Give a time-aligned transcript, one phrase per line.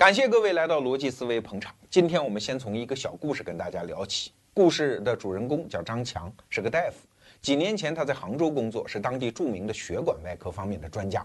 [0.00, 1.74] 感谢各位来到逻辑思维捧场。
[1.90, 4.32] 今天我们先从一个小故事跟大家聊起。
[4.54, 7.06] 故事的主人公叫张强，是个大夫。
[7.42, 11.22] 几年前他在杭州工作，是当地著名的血管外科方面的专家。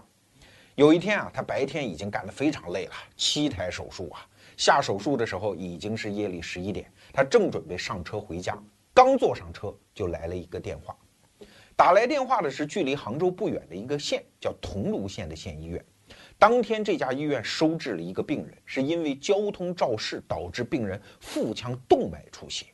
[0.74, 4.20] 有一天啊，他白天已经干得非常累了，七台手术啊，
[4.58, 8.62] 下手术的时候已经是夜里十一点，他正准备上车回家，
[8.92, 10.94] 刚坐上车就来了一个电话。
[11.74, 15.82] 打来电话的是距离杭州不远的一个县，叫桐庐县的县医院。
[16.38, 22.66] 当天，这家医院收治了一个病人，是因为交通肇事导致病人腹腔动脉出血。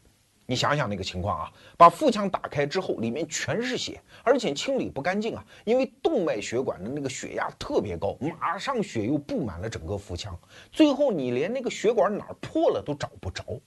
[0.46, 10.37] 你想想那个情况啊，把腹腔打开之后，里面全是血，而且清理不干净啊，因为动脉血管的那个血压特别高，马上血又布满了整个腹腔，
[10.73, 13.60] 最后你连那个血管哪儿破了都找不着。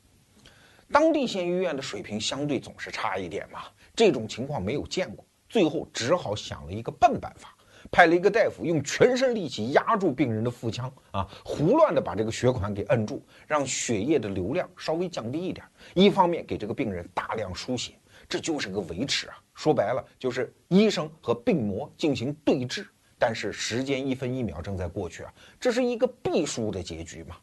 [0.91, 3.61] 当地县医院的水平相对总是差一点嘛，
[3.95, 7.54] 这种情况没有见过，最后只好想了一个笨办法。
[7.95, 15.65] 派了一个大夫用全身力气压住病人的腹腔啊，胡乱的把这个血管给摁住，让血液的流量稍微降低一点。
[15.93, 17.93] 一方面给这个病人大量输血，
[18.27, 19.37] 这就是个维持啊。
[19.53, 22.85] 说白了就是医生和病魔进行对峙。
[23.17, 27.37] 但是时间一分一秒正在过去啊，这是一个必输的结局嘛。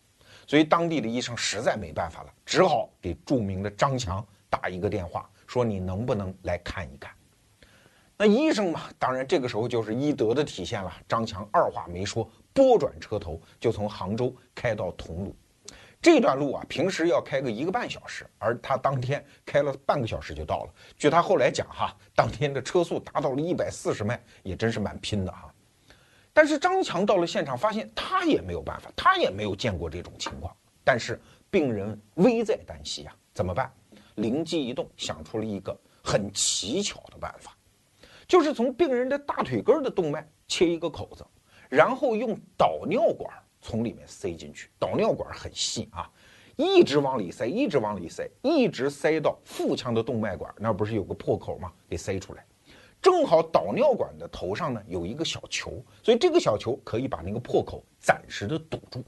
[0.47, 7.11] 所以当地的医生实在没办法了，只好给著名的张强打一个电话，说你能不能来看一看。
[8.25, 10.97] 那医生嘛，当然这个时候就是医德的体现了。
[11.09, 15.33] 张强二话没说，拨转车头就从杭州开到桐庐。
[16.01, 20.73] 这段路啊，平时要开个一个半小时，而他当天开了半个小时就到了。
[20.97, 25.53] 据他后来讲哈，当天的车速达到了一百四十迈，也真是蛮拼的哈。
[26.33, 30.57] 但是张强到了现场，发现他也没有办法，他也没有见过这种情况。
[30.85, 33.69] 但是病人危在旦夕啊，怎么办？
[34.15, 37.53] 灵机一动，想出了一个很奇巧的办法。
[38.33, 41.23] 就是从病人的大腿根的动脉切一个口子，
[41.69, 43.31] 然后用导尿管
[43.61, 44.71] 从里面塞进去。
[44.79, 46.11] 导尿管很细啊，
[46.57, 51.71] 一直往里塞，一直往里塞，一直塞到腹腔的动脉管那不是有个破口吗？
[51.91, 52.43] 给塞出来。
[53.03, 59.05] 正好导尿管的头上呢有一个小球，所以这个小球可以把那个破口暂时的堵住。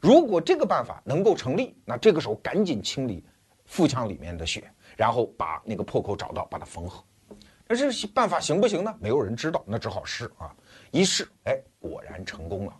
[0.00, 3.24] 如果这个办法能够成立，那这个时候赶紧清理
[3.64, 7.02] 腹腔里面的血，然后把那个破口找到，把它缝合。
[7.72, 8.92] 那这办法行不行呢？
[8.98, 10.52] 没有人知道，那只好试啊！
[10.90, 12.76] 一试，哎，果然成功了。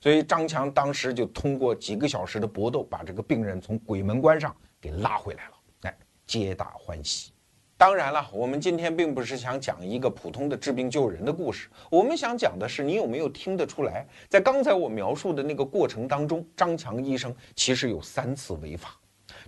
[0.00, 7.32] 所以张强当时就通过几个小时的搏斗，把这个病人从鬼门关上给拉回来了，哎，皆大欢喜。
[7.76, 18.98] 当然了，我们今天并不是想讲一个普通的治病救人的故事，我们想讲的是，你有没有听得出来，在刚才我描述的那个过程当中，张强医生其实有三次违法。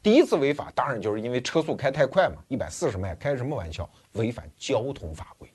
[0.03, 3.89] 第一次违法，当然就是因为车速开太快嘛，一百四十迈，开什么玩笑？
[4.15, 5.49] 违反交通法规。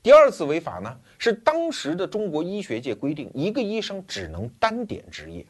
[0.00, 5.44] 第二次违法呢，是当时的中国医学界规定，一个医生只能单点执业。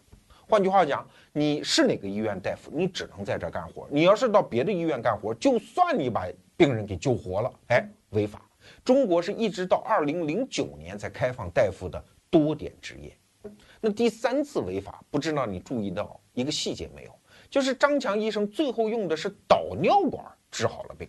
[0.48, 3.86] 换句话讲，你是哪个医院大夫，你只能在这干活。
[3.90, 8.40] 你要是到别的医院干活，就算你把病人给救活了，哎，违法。
[8.82, 13.14] 中国是一直到二零零九年才开放大夫的多点执业。
[13.82, 17.19] 那第三次违法，不知道你注意到一个细节没有？
[17.50, 21.08] 就是张强医生最后用的是导尿管治好了病，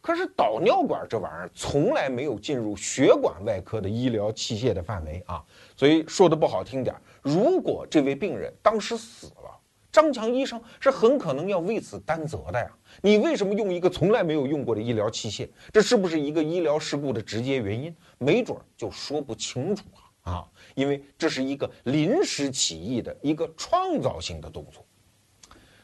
[0.00, 5.44] 可是导尿管这玩意儿从来没有进入血管外科的医疗器械的范围啊，
[5.76, 12.70] 所以说的不好听点，如果这位病人当时死了，张强医生是很可能要为此担责的呀。
[13.02, 15.46] 你为什么用一个从来没有用过的医疗器械？
[15.70, 17.94] 这是不是一个医疗事故的直接原因？
[18.16, 19.84] 没准儿就说不清楚
[20.22, 24.82] 啊啊，因为这是一个临时起意的一个创造性的动作。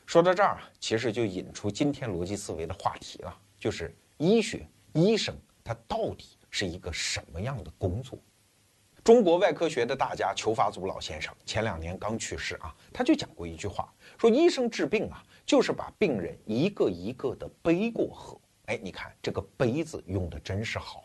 [0.09, 8.19] 说到这儿啊，其实就引出今天逻辑思维的话题了，就是医学医生他到底是一个什么样的工作？
[9.05, 18.41] 中国外科学的大家裘法祖老先生前两年刚去世啊，他就讲过一句话，说医生治病啊，就是把病人一个一个的背过河。
[18.65, 21.05] 哎，你看这个“背”字用的真是好。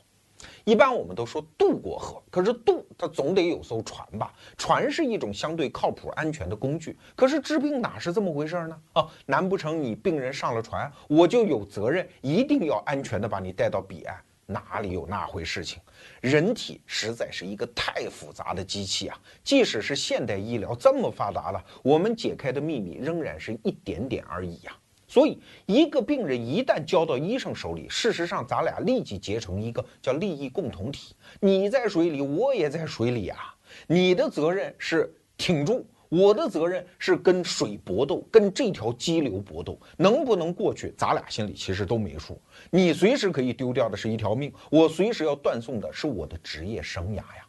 [0.65, 4.33] 一般我们都说渡过河，可是渡它总得有艘船吧？
[4.57, 6.97] 船是一种相对靠谱、安全的工具。
[7.15, 8.79] 可是治病哪是这么回事呢？
[8.95, 14.17] 哦，难不成你病人上了船，我就有责任一定要安全的把你带到彼岸？
[14.45, 15.81] 哪里有那回事情？
[16.19, 19.17] 人体实在是一个太复杂的机器啊！
[19.43, 24.73] 即使是现代医疗这么发达了，我们解开的秘密仍然是一点点而已呀。
[25.13, 25.37] 所以，
[25.67, 31.13] 一个病人一旦交到医生手里，事实上，咱俩立即结成一个叫利益共同体。
[31.39, 33.53] 你在水里，我也在水里啊。
[33.85, 42.41] 你的责任是挺住，我的责任是跟水搏斗，跟这条激流搏斗，能不能过去，咱俩心里其实都没数。
[42.71, 47.45] 你随时可以丢掉的是一条命，我随时要断送的是我的职业生涯呀。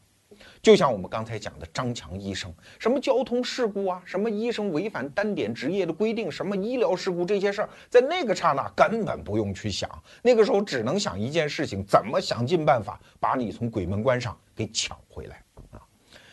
[0.64, 9.86] 就像我们刚才讲的张强医生，什么交通事故啊，什么医生违反单点执业的规定，什么医疗事故这些事儿，在那个刹那根本不用去想，
[10.22, 15.76] 那个时候只能想一件事情：怎么想尽办法把你从鬼门关上给抢回来啊！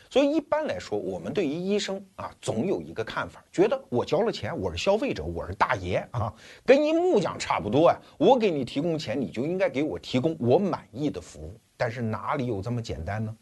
[0.09, 6.33] 所以一般来说，我们对于医生啊，总有一个看法，觉得我交了钱，我是消费者，我是大爷啊，
[6.65, 7.99] 跟一木匠差不多呀。
[8.17, 11.59] 我给你提供钱，你就应该给我提供我满意的服务。
[11.75, 13.35] 但是哪里有这么简单呢？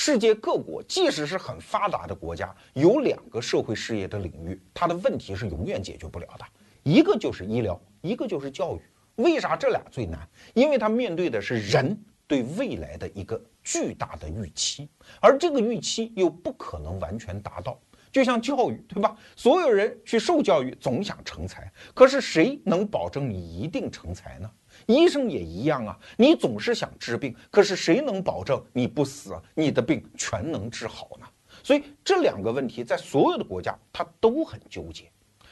[0.00, 6.44] 世界各国，即使是很发达的国家，有两个社会事业的领域，它的问题是永远解决不了的。
[6.84, 8.80] 一个就是医疗，一个就是教育。
[9.16, 10.20] 为啥这俩最难？
[10.54, 14.88] 因为它面对的是人对未来的一个巨大的预期，
[15.20, 17.76] 而这个预期又不可能完全达到。
[18.12, 19.16] 就像教育，对吧？
[19.34, 24.48] 所有人去受教育，总想成才，可是谁能保证你一定成才呢？
[24.88, 31.26] 医生也一样啊，你总是想治病，可是谁能保证你不死，你的病全能治好呢？
[31.62, 35.04] 所以这两个问题在所有的国家，他都很纠结。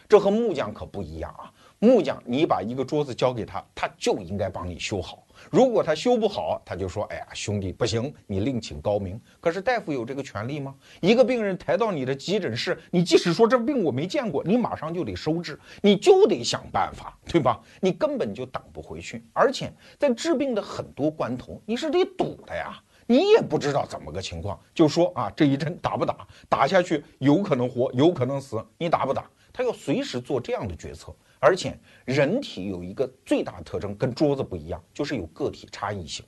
[0.09, 1.53] 这和木匠可不一样啊。
[1.79, 5.27] 木匠，你把一个桌子交给他，他就应该帮你修好。
[5.51, 10.75] 如果他修不好，他就说：“哎呀，兄弟，不行，你另请高明。”可是大夫有这个权利吗？
[11.03, 17.61] 一个病人抬到你的急诊室，你即使说这病我没见过，你马上就得收治，你就得想办法，对吧？
[17.81, 19.23] 你根本就挡不回去。
[19.35, 26.27] 而且在治病的很多关头，你是得赌的呀，你也不知道怎么个情况，就说啊，这一针打不打？
[26.49, 29.31] 打下去有可能活，有可能死，你打不打？
[29.53, 31.15] 他要随时做这样的决策。
[31.39, 36.25] 而且，人体有一个最大特征，跟桌子不一样，就是有个体差异性。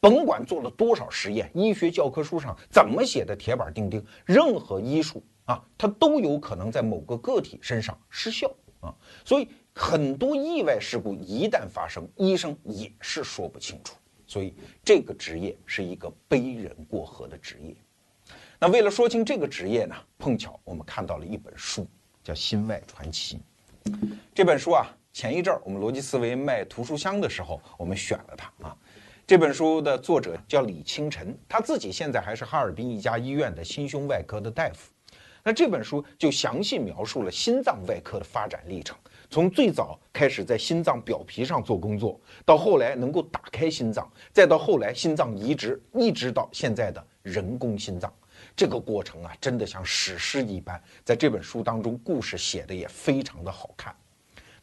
[0.00, 8.50] 甭管做了多少实验，医学教科书上怎么写的铁板钉钉，任何医术啊，它都有可能在某个个体身上失效
[8.80, 8.94] 啊。
[9.24, 13.94] 所以，很多意外事故一旦发生，医生也是说不清楚。
[14.26, 17.76] 所以，这个职业是一个背人过河的职业。
[18.58, 21.86] 那为了说清这个职业呢，碰巧我们看到了一本书，
[22.24, 23.36] 叫《心外传奇》。
[24.34, 28.76] 这本书啊，前一阵儿我们逻辑思维卖图书箱的时候，我们选了它啊。
[29.26, 34.90] 这本书的作者叫李清晨，他自己现在还是哈尔滨一家医院的心胸外科的大夫。
[35.44, 38.96] 那这本书就详细描述了心脏外科的发展历程，
[39.30, 48.12] 从最早开始在心脏表皮上做工作，到后来能够打开心脏，再到后来心脏移植，一直到现在的人工心脏。
[48.58, 53.94] 这个过程啊，真的像史诗一般，在这本书当中，故事写的也非常的好看。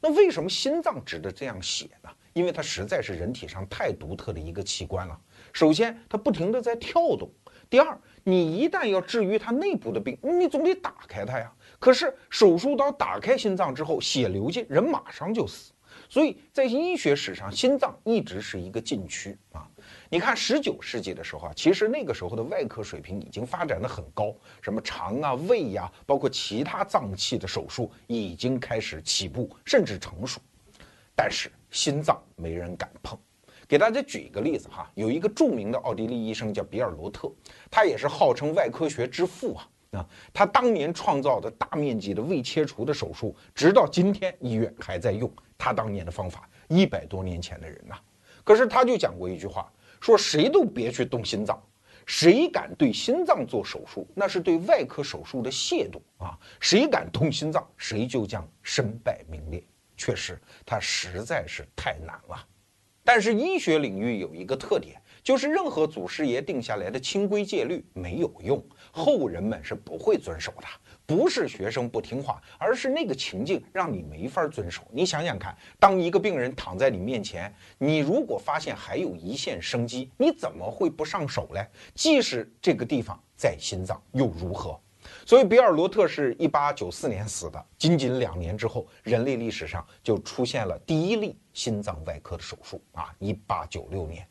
[0.02, 2.10] 那为什么心脏值得这样写呢？
[2.34, 5.18] 因为它实在是人体上太独特的一个器官了。
[5.54, 7.30] 首先，它不停的在跳动；
[7.70, 11.50] 第二，你一旦要治愈它内部的病，你总得打开它呀。
[11.80, 15.72] 可是手术刀打开心脏之后，血流进，人马上就死。
[16.10, 19.66] 所以在医学史上，心脏一直是一个禁区啊。
[20.08, 30.40] 你看，十九世纪的时候啊，其实那个时候的外科水平已经发展的很高，什么肠啊、胃呀，包括其他脏器的手术已经开始起步，甚至成熟。
[31.16, 33.18] 但是心脏没人敢碰。
[33.68, 37.32] 给大家举一个例子哈，有一个著名的奥地利医生叫比尔罗特，
[37.72, 47.96] 他也是号称外科学之父啊啊，他当年创造的大面积的胃切除的手术，直到今天医院还在用他当年的方法，一百多年前的人呐。
[48.44, 49.68] 可是他就讲过一句话。
[50.06, 51.60] 说谁都别去动心脏，
[52.06, 56.38] 谁敢对心脏做手术，那是对外科手术的亵渎啊！
[56.60, 59.64] 谁敢动心脏，谁就将身败名裂。
[59.98, 62.48] 确实，它实在是太难了。
[63.04, 70.68] 但是医学领域有一个特点，就是任何祖师爷定下来的清规戒律没有用，后人们是不会遵守的。
[71.06, 74.82] 不是学生不听话，而是那个情境让你没法遵守。
[74.92, 81.68] 你想想看，当一个病人躺在你面前，你如果发现还有一线生机，你怎么会不上手嘞？
[81.94, 84.80] 即使这个地方在心脏，又如何？
[85.24, 93.14] 所以，比尔罗特是一八九四年死的，仅仅两年之后，人类历史上就出现了第一例心脏外科的手术啊！
[93.20, 94.28] 一八九六年，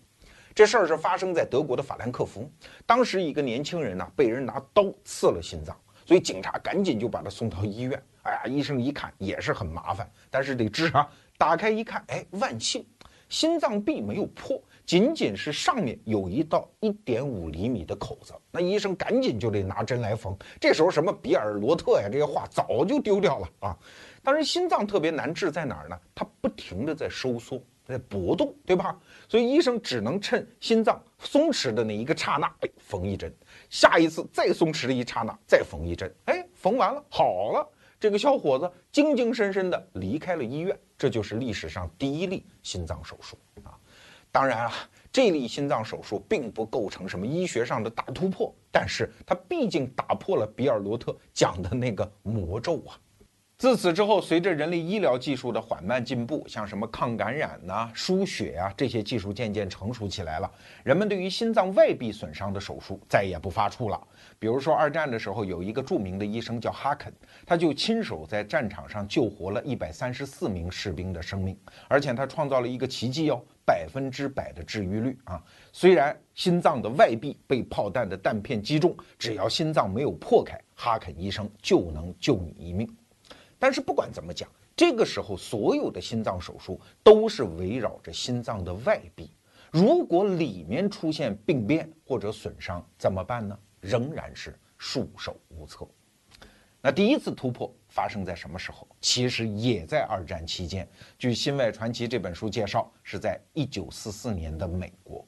[0.53, 2.51] 这事儿是发生在德国的法兰克福，
[2.85, 5.77] 当时一个年轻人呢，被人拿刀刺了心脏。
[6.05, 8.03] 所以警察赶紧就把他送到医院。
[8.23, 11.09] 哎呀，医生一看也是很麻烦，但是得治啊。
[11.37, 12.87] 打开一看，哎，万幸，
[13.29, 18.33] 心脏壁没有破，仅仅是上面有一道一点五厘米的口子。
[18.51, 20.35] 那医生赶紧就得拿针来缝。
[20.61, 23.77] 这时候什么比尔罗特呀这些话早就丢掉了啊。
[24.23, 25.99] 当然，心脏特别难治在哪儿呢？
[26.15, 28.99] 它不停的在收缩，在搏动，对吧？
[29.29, 33.31] 所以医生只能趁心脏松弛的那一个刹那，哎，缝一针。
[33.71, 37.69] 下一次再松弛的一刹那，再缝一针，哎，缝完了，好了，
[37.99, 43.77] 这个小伙子精精神神的离开了医院，这就是历史上第一例心脏手术啊。
[44.31, 44.73] 当然啊，
[45.13, 52.99] 这例心脏手术并不构成什么医学上的大突破，但是它毕竟打破了比尔罗特讲的那个魔咒啊。
[53.57, 60.51] 自此之后，随着人类医疗技术的缓慢进步，像什么抗感染呐、输血啊这些技术渐渐成熟起来了，
[60.83, 64.09] 人们对于心脏外壁损伤的手术再也不发怵了。
[64.41, 67.13] 比如说，二战的时候，有一个著名的医生叫哈肯，
[67.47, 71.57] 他就亲手在战场上救活了一百三十四名士兵的生命，
[71.89, 75.41] 而且他创造了一个奇迹哦，百分之百的治愈率啊！
[75.73, 82.93] 虽然心脏的外壁被炮弹的弹片击中，只要心脏没有破开，哈肯医生就能救你一命。
[83.65, 89.31] 但是不管怎么讲，这个时候所有的心脏手术都是围绕着心脏的外壁。
[89.71, 93.59] 如果里面出现病变或者损伤，怎么办呢？
[93.81, 95.89] 仍然是束手无策。
[96.83, 98.87] 那第一次突破发生在什么时候？
[99.01, 100.87] 其实也在二战期间。
[101.19, 105.27] 据《心外传奇》这本书介绍，是在一九四四年的美国。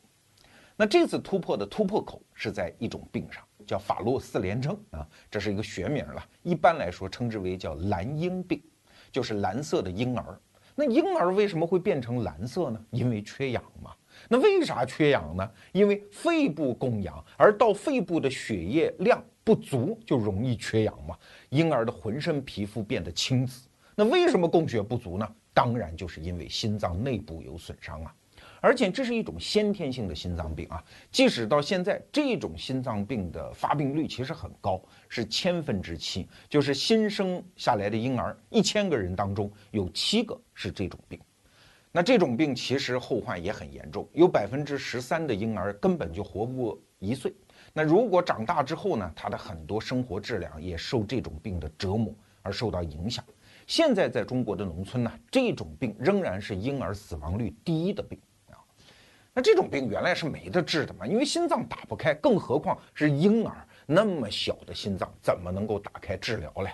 [0.76, 3.42] 那这次突破的突破口是在一种病上。
[3.66, 6.25] 叫法洛四联症啊，这是一个学名了。
[6.42, 8.62] 一般来说，称之为叫蓝婴病，
[9.11, 10.38] 就是蓝色的婴儿。
[10.75, 12.80] 那婴儿为什么会变成蓝色呢？
[12.90, 13.92] 因为缺氧嘛。
[14.28, 15.50] 那为啥缺氧呢？
[15.73, 21.16] 因为肺部供氧，而到肺部的血液量不足，就容易缺氧嘛。
[21.50, 23.68] 婴儿的浑身皮肤变得青紫。
[23.94, 25.28] 那为什么供血不足呢？
[25.52, 28.14] 当然就是因为心脏内部有损伤啊。
[28.66, 30.82] 而且这是一种先天性的心脏病啊，
[31.12, 41.16] 即使到现在，这种心脏病的发病率其实很高，是千分之七，就是新生下来的婴儿一千个人当中有七个是这种病。
[41.92, 47.32] 那这种病其实后患也很严重，有百分之十三的婴儿根本就活不过一岁。
[47.73, 53.25] 那如果长大之后呢，他的很多生活质量也受这种病的折磨而受到影响。
[53.68, 58.18] 现在在中国的农村呢，这种病仍然是婴儿死亡率第一的病。
[59.36, 66.70] 那这种病原来是没得治的嘛，因为心脏打不开，更何况是婴儿那么小的心脏，怎么能够打开治疗嘞？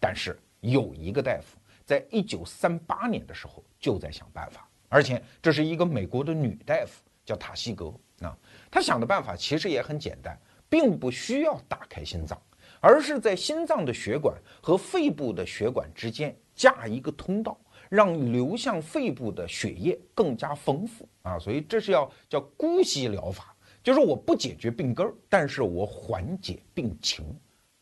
[0.00, 7.92] 但是有一个大夫在一九三八年的时候就在想办法，而且这是一个美国的女大夫，叫塔西格。
[8.22, 8.34] 啊，
[8.70, 10.34] 她想的办法其实也很简单，
[10.66, 12.40] 并不需要打开心脏，
[12.80, 17.60] 而是在心脏的血管和肺部的血管之间架一个通道。
[17.88, 27.24] 让流向肺部的血液更加丰富啊，所以这是要叫姑息疗法，就是我不解决病根儿，但是我缓解病情。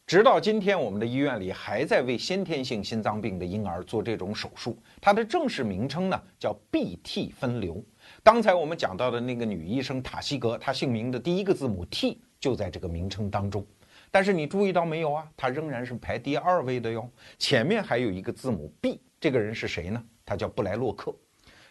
[0.07, 7.85] 直到今天，我们的医院里还在为先天性心脏病的婴儿做这种手术，它的正式名称呢叫 BT 分流。
[8.23, 13.67] 刚才我们讲到的那个女医生塔西格，她姓名的第一个字母 T 就在这个名称当中。
[14.13, 15.29] 但是你注意到没有啊？
[15.37, 19.01] 她仍然是排第二位的哟，前面还有一个字母 B。
[19.19, 20.03] 这个人是谁呢？
[20.25, 21.15] 他叫布莱洛克。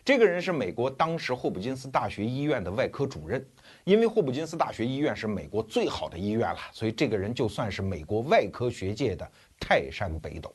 [0.04, 3.44] 这个人是美国当时霍普金斯大学医院的外科主任。
[3.84, 10.54] 因为霍普金斯大学医院是美国最好的医院了，所以这个人就算是美国外科学界的泰山北斗。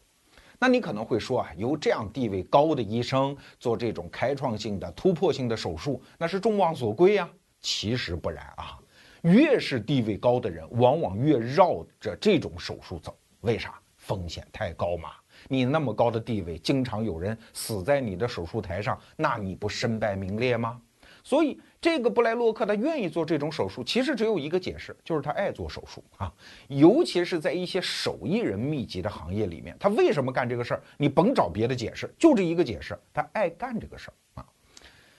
[0.58, 7.28] 那你可能会说啊，由这样地位高的医生做这种开创性的、突破性的手术，那是众望所归呀。
[7.60, 8.78] 其实不然啊，
[9.22, 13.16] 越是地位高的人，往往越绕着这种手术走。
[13.40, 13.80] 为啥？
[13.96, 15.10] 风险太高嘛。
[15.48, 20.80] 你那么高的地位，经常有人死在你的手术台上，那你不身败名裂吗？
[21.22, 26.32] 所以这个布莱洛克他愿意做这种手术，其实只有一个解释，就是他爱做手术啊。
[26.68, 30.82] 尤其是在一些手艺人密集的行业里面，他为什么干这个事儿？
[30.96, 34.46] 你甭找别的解释，就这一个解释，他爱干这个事儿啊。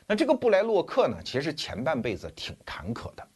[0.07, 3.27] 那这个布莱洛克呢，其实前半辈子挺坎坷的。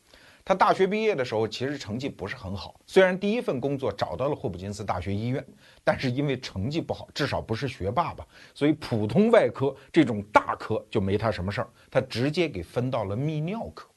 [0.48, 2.80] 他大学毕业的时候，其实成绩不是很好。
[2.86, 5.44] 虽然第一份工作找到了霍普金斯大学医院，
[5.84, 8.24] 但是因为成绩不好，至少不是学霸吧，
[8.54, 11.70] 所以普通外科这种大科就没他什么事儿。
[11.90, 13.90] 他直接给分到了泌尿科。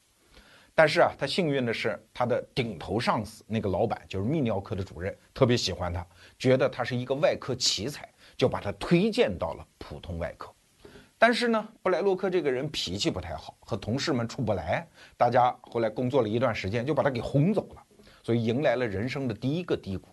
[0.75, 6.07] 但是啊，他幸运的是，他的顶头上司那个老板就是泌尿科的主任，特别喜欢他，
[6.39, 10.51] 觉得他是一个外科奇才，就把他推荐到了普通外科。
[11.19, 14.87] 但是呢，布莱洛克这个人脾气不太好，和同事们处不来。
[15.17, 17.83] 大家后来工作了一段时间，就把他给轰走了，
[18.23, 20.09] 所以迎来了人生的第一个低谷。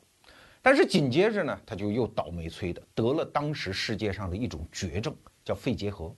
[0.64, 6.12] 但是紧接着呢，他就又倒霉催的得了当时世界上的一种绝症，叫肺结核。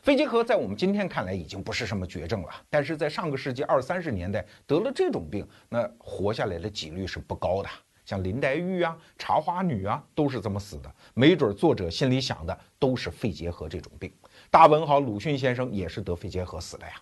[0.00, 7.68] 肺结核在我们今天看来已经不是什么绝症了，但是在上个世纪二三十年代得了这种病，那活下来的几率是不高的。
[8.06, 10.90] 像林黛玉啊、茶花女啊，都是这么死的。
[11.12, 14.10] 没准作者心里想的都是肺结核这种病。
[14.50, 16.92] 大文豪鲁迅先生也是得肺结核死的呀。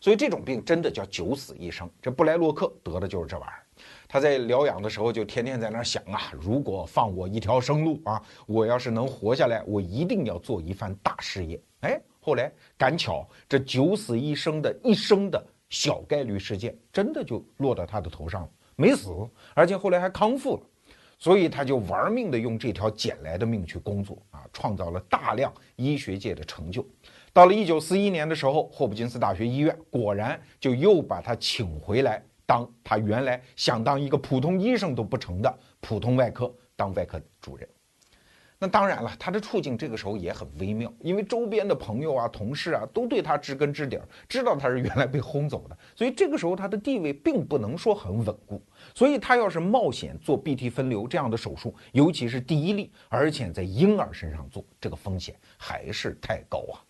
[0.00, 1.88] 所以这种病真的叫九死一生。
[2.02, 3.62] 这布莱洛克得的就是这玩意儿。
[4.08, 11.62] 他在疗养的时候就天天在那想啊，如果放我一条生路啊，我要是能活下来，我一定要做一番大事业。
[11.82, 18.48] 哎，后来赶巧，这九死一生的一生的小概率事件，真的就落到他的头上了，
[18.80, 19.10] 没死，
[19.54, 20.62] 而且后来还康复了。
[21.18, 26.82] 所以他就玩命的用这条捡来的命去工作啊，创造了大量医学界的成就。
[27.30, 37.68] 到了一九四一年的时候，霍普金斯大学医院果然就又把他请回来，当他原来想当一个普通医生都不成的普通外科当外科主任。
[38.62, 48.62] 那当然了，他的处境这个时候也很微妙，因为周边的朋友啊、同事啊都对他知根知底儿，知道他是原来被轰走的，所以这个时候他的地位并不能说很稳固。
[48.94, 56.84] 所以他要是冒险做 BT 分流这样的手术，尤其是第一例，而且在婴儿身上做，这个风险还是太高啊。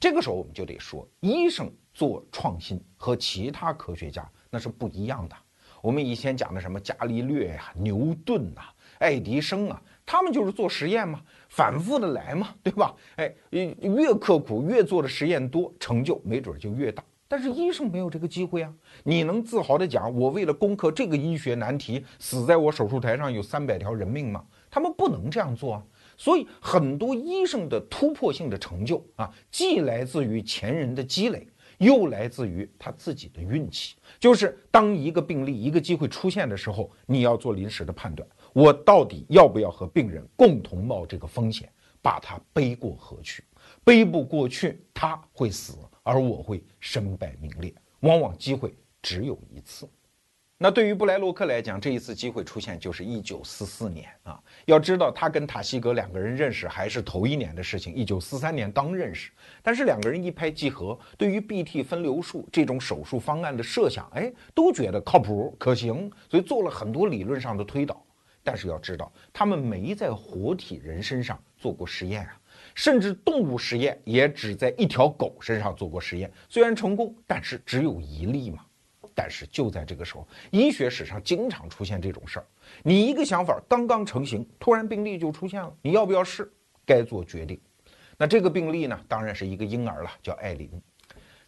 [0.00, 5.36] 这个时候我们就得说，医生做创新和其他科学家那是不一样的。
[5.82, 8.62] 我们以前讲的什么伽利略呀、牛顿呐、
[8.98, 9.82] 爱迪生啊。
[10.10, 11.20] 他们就是做实验嘛，
[11.50, 12.94] 反复的来嘛，对吧？
[13.16, 17.04] 哎，越刻苦，越做的实验多，成就没准就越大。
[17.30, 18.72] 但是医生没有这个机会啊！
[19.04, 24.42] 你能自豪的讲，我为了攻克这个医学难题，死在我手术台上有三百条人命吗？
[24.70, 25.82] 他们不能这样做啊！
[26.16, 31.46] 所以很多医生的突破性的成就啊，既来自于前人的积累，
[31.78, 33.96] 又来自于他自己的运气。
[34.20, 38.28] 就是当一个病例、一个机会出现的时候，你要做临时的判断。
[38.52, 41.70] 我到底要不要和病人共同冒这个风险，
[42.02, 43.44] 把他背过河去？
[43.84, 47.74] 背不过去，他会死，而我会身败名裂。
[48.00, 49.88] 往往机会只有一次。
[50.60, 54.42] 那对于布莱洛克来讲，这一次机会出现就是一九四四年啊。
[54.64, 59.30] 要知道，他跟塔西格两个人认识还是头一年的事情，一九四三年刚认识。
[59.62, 68.04] 但是两个人一拍即合，对于 BT 分流术这种手术方案的设想，哎，都觉得靠谱可行，所以做了很多理论上的推导。
[68.42, 72.36] 但是要知道，他们没在活体人身上做过实验啊，
[72.74, 78.64] 甚至动物实验也只在一条狗身上做过实验，虽然成功，但是只有一例嘛。
[79.18, 82.46] 但是就在这个时候，医学史上经常出现这种事儿：
[82.84, 86.48] 你一个想法刚刚成型，突然病例就出现了，你要不要试？
[86.86, 87.60] 该做决定。
[88.16, 90.70] 那这个病例呢，当然是一个婴儿了，叫艾琳。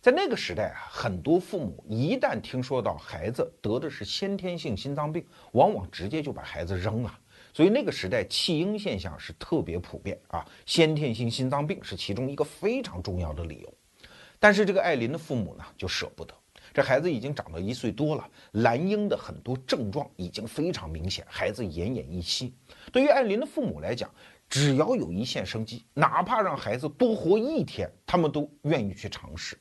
[0.00, 7.18] 在那个时代啊，很多父母一旦听说到孩子得的是先天性心脏病，往往直接就把孩子扔了。
[7.52, 13.72] 所以那个时代弃婴现象是特别普遍啊，先天性心脏病是其中一个非常重要的理由。
[14.40, 16.35] 但是这个艾琳的父母呢，就舍不得。
[16.72, 22.54] 这孩子已经长到一岁多了，蓝英的很多症状已经非常明显，孩子奄奄一息。
[22.92, 24.11] 对于艾琳的父母来讲，
[24.48, 29.59] 只要有一线生机，哪怕让孩子多活一天，他们都愿意去尝试。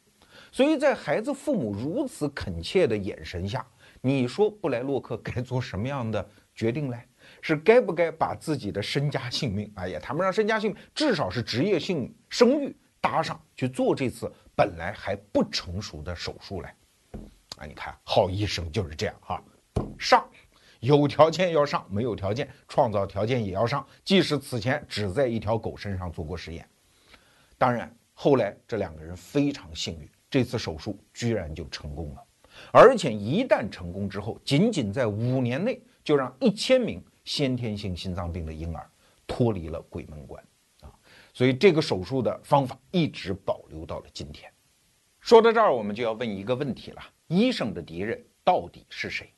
[0.51, 3.65] 所以在孩子父母如此恳切的眼神下，
[4.01, 6.99] 你说布莱洛克该做什么样的决定嘞？
[7.41, 16.73] 是该不该把自己的身家性命，哎呀，谈不上身家性命，至少是职业性声誉搭上去做这次本来还不成熟的手术来？
[17.59, 19.43] 啊，你看，好医生就是这样哈，
[19.99, 20.25] 上，
[20.79, 26.67] 有条件要上，没有条件创造条件也要上，即使此前只在一条狗身上做过实验。
[27.57, 30.09] 当然，后来这两个人非常幸运。
[30.31, 32.23] 这次手术居然就成功了，
[32.71, 38.87] 而且一旦成功之后，仅仅在五年内就让一千名先天性心脏病的婴儿
[39.25, 40.43] 脱离了鬼门关
[40.81, 40.93] 啊！
[41.33, 44.47] 所以这个手术的方法一直保留到了今天。
[45.19, 49.31] 说到这儿，我们就要问一个问题了：医生的敌人到底是谁？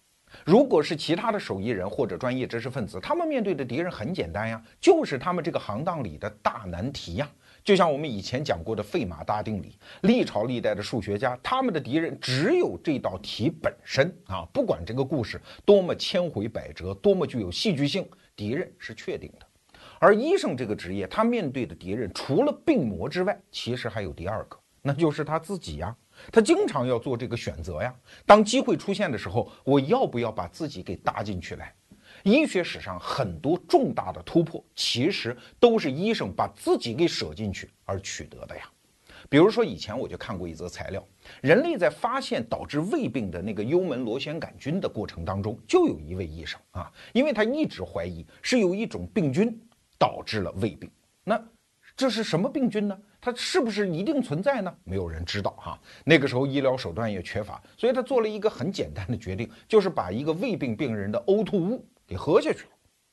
[0.46, 7.30] 如果是其他的手艺人或者专业知识分子，他们面对的敌人很简单呀，就是他们这个行当里的大难题呀。
[7.66, 14.48] 就像我们以前讲过的费马大定理，历朝历代的数学家，他们的敌人只有这道题本身啊！
[14.54, 19.46] 不管这个故事多么千回百折，多么具有戏剧性，敌人是确定的。
[20.00, 25.94] 而医生这个职业，他面对的敌人除了病魔之外，其实还有第二个，那就是他自己呀。
[26.32, 27.94] 他经常要做这个选择呀。
[28.26, 31.74] 当机会出现的时候，我要不要把自己给搭进去来？
[32.24, 38.70] 医学史上很多重大的突破，其实都是医生把自己给舍进去而取得的呀。
[39.30, 41.04] 比如说，以前我就看过一则材料，
[41.42, 49.58] 人类在发现导致胃病的那个幽门螺旋杆菌的过程当中，就有一位医生啊，因为他一直怀疑是有一种病菌
[49.98, 50.90] 导致了胃病。
[51.24, 51.42] 那
[52.02, 52.98] 这是什么病菌呢？
[53.22, 54.76] 它是不是一定存在呢？
[54.84, 55.80] 没有人知道哈。
[56.04, 61.86] 那个时候医疗手段也缺乏，所以他做了一个很简单的决定，就是把一个胃病病人的呕吐物。
[62.08, 62.66] 给喝下去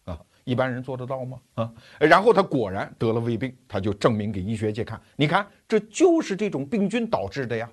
[0.06, 0.20] 了啊！
[0.44, 1.38] 一般人做得到吗？
[1.56, 1.70] 啊！
[2.00, 7.70] 然后他果然得了胃病，他就证明给医学界看，你看这就是这种病菌导致的呀。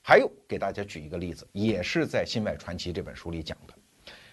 [0.00, 3.74] 还有给大家举一个例子，也是在《心外传奇》这本书里讲的，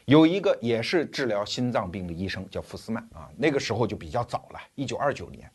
[0.05, 5.51] 有一个也是治疗心脏病的医生叫福斯曼啊，那个时候就比较早了，一九二九年，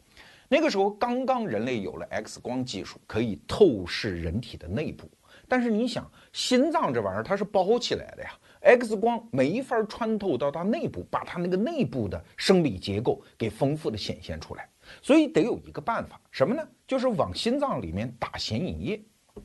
[0.52, 5.10] 那个时候刚刚人类有了 X 光技术，可以透视人体的内部。
[5.48, 14.68] 但是你想，心脏这玩意儿它是包起来的呀，X 光没法穿透到它内部，把它那个内部的生理结构给丰富的显现出来。
[15.00, 16.62] 所以得有一个办法，什么呢？
[16.86, 19.02] 就是往心脏里面打显影液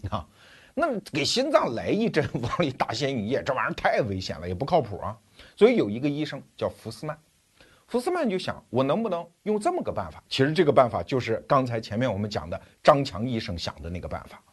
[0.09, 0.27] 啊。
[0.73, 5.17] 那给心脏来一针，往里打显影液，这玩意儿太危险了，也不靠谱啊。
[5.55, 7.17] 所以有一个医生叫福斯曼，
[7.87, 10.21] 福斯曼就想，我能不能用这么个办法？
[10.27, 14.43] 其实这个办法就是刚才前面我们讲的张强医生想的那个办法，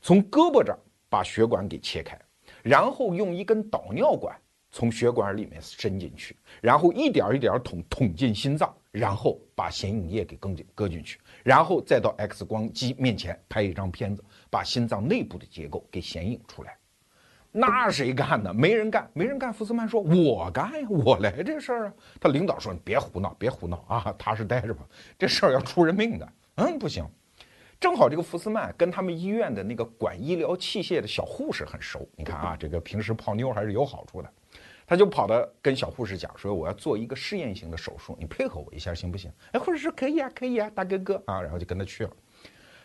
[0.00, 0.78] 从胳膊这儿
[1.08, 2.16] 把血管给切开，
[2.62, 4.36] 然后用一根导尿管
[4.70, 14.24] 从血管里面伸进去，然后一点一点捅捅进心脏，然后把显影液给搁进搁进去，然后再到 X 光机面前拍一张片子。
[14.50, 16.76] 把心脏内部的结构给显影出来，
[17.56, 18.52] 那谁干呢？
[18.52, 19.52] 没人干，没人干。
[19.52, 24.84] 福斯曼说：“我干呀，我来这事儿啊。”他领导说：“你别胡闹，别胡闹啊，踏实待着吧，
[25.16, 27.06] 这事儿要出人命的。”嗯，不行。
[27.78, 34.28] 正好这个福斯曼跟他们医院的那个管医疗器械的小护士很熟，你看啊，这个平时泡妞还是有好处的。
[34.84, 42.10] 他就跑到跟小护士讲说：“我要做一个试验性的手术，你配合我一下行不行？”哎，护士说：“可以啊，可以啊，大哥哥啊。”然后就跟他去了。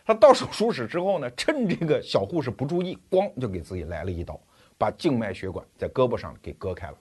[0.04, 4.40] 他到手术室之后呢，趁这个小护士不注意，咣就给自己来了一刀，
[4.80, 6.96] 把静脉血管在胳膊上给割开了，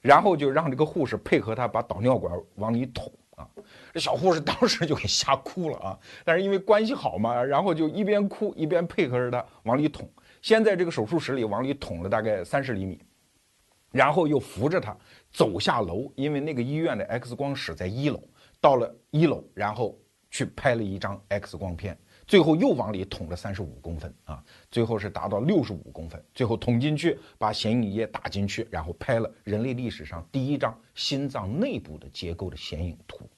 [0.00, 3.48] 然后就让这个护士配合他把导尿管往里捅啊。
[3.92, 10.08] 这小护士当时就给吓哭了啊，但是因为关系好嘛，然后就一边哭一边配合着他往里捅。
[10.40, 13.02] 先在这个手术室里往里捅了大概三十厘米，
[13.90, 14.96] 然后又扶着他
[15.32, 18.22] 走下楼，因为那个医院的 X 光室在一楼，
[18.60, 19.98] 到了一楼，然后
[20.30, 21.98] 去拍了一张 X 光片。
[22.26, 26.22] 最后又往里捅了三十五公分啊，最后是达到六十五公分。
[26.34, 33.28] 最后捅进去，把显影液打进去，然后拍了人类历史上第一张心脏内部的结构的显影图。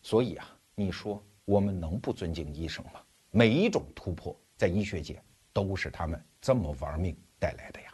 [0.00, 2.92] 所以啊，你说我们能不尊敬医生吗？
[3.30, 7.88] 每一种突破在医学界都是他们这么玩命带来的呀。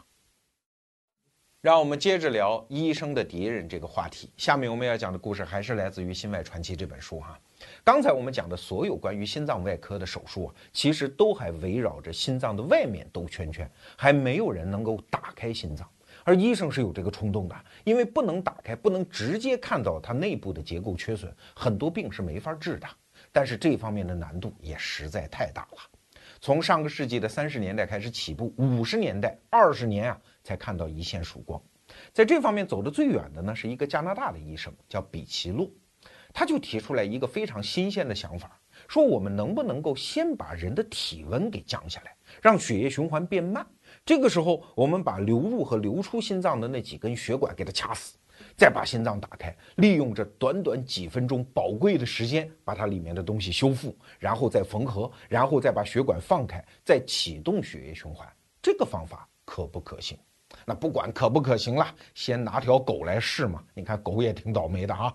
[1.59, 4.31] 让我们接着聊医生的敌人这个话题。
[4.37, 7.37] 下面我们要讲的故事还是来自于《心外传奇》这本书哈。
[7.83, 15.89] 刚才我们讲的所有关于心脏外科的手术啊，其实都还围绕着心脏的外面兜圈圈，还没有人能够打开心脏。
[16.23, 22.87] 而医生是有这个冲动的，因为不能打开，不能直接看到它内部的结构缺损，很多病是没法治的。
[23.31, 25.77] 但是这方面的难度也实在太大了。
[26.41, 31.61] 从上个世纪的三十年代开始起步，五十年代二十年啊，才看到一线曙光。
[32.11, 35.69] 在这方面走得最远的呢，是一个加拿大的医生，叫比奇洛。
[36.39, 43.65] 他就提出来一个非常新鲜的想法，说我们能不能够先把人的体温给降下来，让血液循环变慢。
[44.05, 48.19] 这个时候，我们把流入和流出心脏的那几根血管给它掐死，
[48.55, 58.31] 再把心脏打开，利用这短短几分钟宝贵的时间，把它里面的东西修复，然后再缝合，然后再把血管放开，再启动血液循环。
[58.61, 60.15] 这个方法可不可行？
[60.67, 63.63] 那不管可不可行了，先拿条狗来试嘛。
[63.73, 65.11] 你看狗也挺倒霉的啊。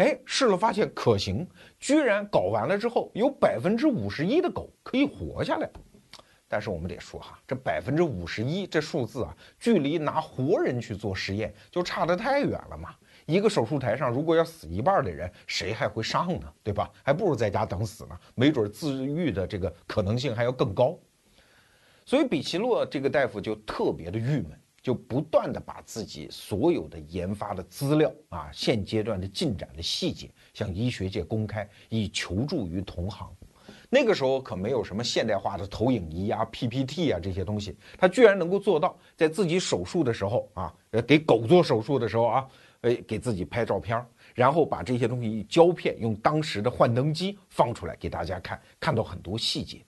[0.00, 1.46] 哎，试了发现可行，
[1.78, 5.68] 居然搞完了之后，有百分之五十一的狗可以活下来。
[6.48, 12.94] 但是我们得说哈，这百分之五十一这数字啊，距离拿活人去做实验就差得太远了嘛。
[13.26, 16.50] 一个手术台上如果要死一半的人，谁还会上呢？
[16.62, 16.90] 对吧？
[17.02, 20.98] 还不如在家等死呢，没准自愈的这个可能性还要更高。
[22.06, 24.59] 所以比奇洛这个大夫就特别的郁闷。
[24.82, 33.30] 就不断的把自己所有的研发的资料啊，现阶段的进展的细节向医学界公开，以求助于同行。
[33.88, 42.48] 那个时候可没有什么现代化的投影仪啊、PPT 啊这些东西，他居然能够做到在自己手术的时候啊，呃，给狗做手术的时候啊，
[42.82, 49.84] 哎，给自己拍照片，然后把这些东西胶片用当时的幻灯机放出来给大家看，看到很多细节。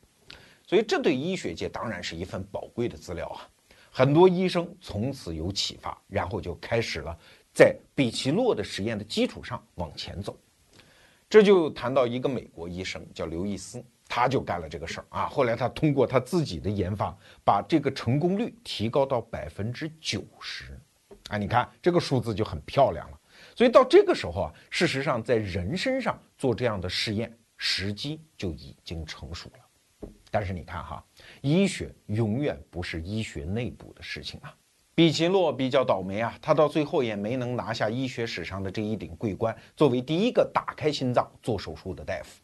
[0.66, 3.48] 所以这对医学界当然是一份宝贵的资料啊。
[3.94, 7.14] 很多医生从此有启发，然后就开始了
[7.52, 10.34] 在比奇洛的实验的基础上往前走。
[11.28, 15.26] 这就谈到一个美国医生叫刘易斯，他就干了这个事儿啊。
[15.26, 20.80] 后来他通过他自己的研发，把这个成功率提高到百分之九十。
[21.28, 23.20] 啊，你看这个数字就很漂亮了。
[23.54, 29.61] 所以到这个时候啊，事实上在人身上做这样的试验时机就已经成熟了。
[30.32, 31.04] 但是你看哈。
[31.42, 34.52] 医学永远不是医学内部的事情啊！
[34.94, 42.40] 比奇洛比较倒霉啊，他到最后也没能拿下医学史上的这一顶桂冠，作为第一个打开心脏做手术的大夫。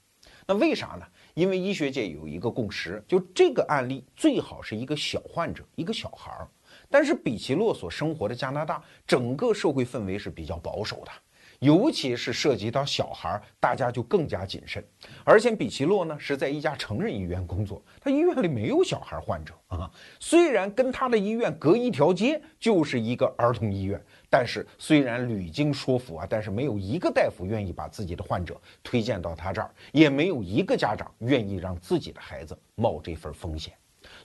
[0.47, 1.07] 那为啥呢？
[1.35, 6.49] 因为医学界有一个共识，就这个案例最好是一个小患者，一个小孩儿。
[6.91, 11.13] 但是比奇洛所生活的加拿大，整个社会氛围是比较保守的，
[11.61, 14.85] 尤其是涉及到小孩，大家就更加谨慎。
[15.25, 19.91] 而且比奇洛呢是在一家成人医院工作，他医院里没有小孩患者啊。
[20.21, 33.75] 虽然跟他的医院隔一条街就是一个儿童医院，但是虽然屡经说服啊，但是没有一个大夫愿意把自己的患者推荐到他这儿，也没有一个家长愿意让自己的孩子冒这份风险。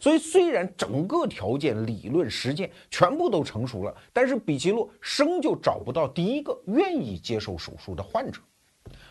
[0.04, 8.42] 所以，虽然整个条件、理论、实践全部都成熟了，但是比奇洛生就找不到第一个愿意接受手术的患者。